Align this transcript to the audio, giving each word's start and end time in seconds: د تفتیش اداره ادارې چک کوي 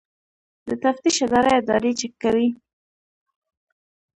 د 0.67 0.69
تفتیش 0.83 1.17
اداره 1.25 1.51
ادارې 1.59 1.91
چک 1.99 2.13
کوي 2.23 2.49